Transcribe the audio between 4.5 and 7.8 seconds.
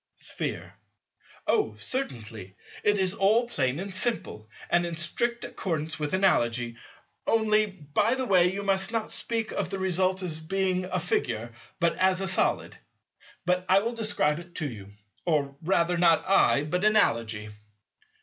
and in strict accordance with Analogy—only,